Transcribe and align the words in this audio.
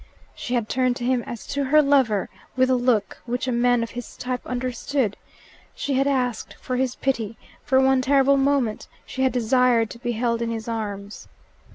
She 0.33 0.55
had 0.55 0.67
turned 0.67 0.95
to 0.95 1.05
him 1.05 1.21
as 1.27 1.45
to 1.45 1.65
her 1.65 1.79
lover; 1.79 2.27
with 2.55 2.71
a 2.71 2.75
look, 2.75 3.21
which 3.27 3.47
a 3.47 3.51
man 3.51 3.83
of 3.83 3.91
his 3.91 4.17
type 4.17 4.43
understood, 4.47 5.15
she 5.75 5.93
had 5.93 6.07
asked 6.07 6.55
for 6.59 6.75
his 6.75 6.95
pity; 6.95 7.37
for 7.63 7.79
one 7.79 8.01
terrible 8.01 8.35
moment 8.37 8.87
she 9.05 9.21
had 9.21 9.31
desired 9.31 9.91
to 9.91 9.99
be 9.99 10.13
held 10.13 10.41
in 10.41 10.49
his 10.49 10.67
arms. 10.67 11.27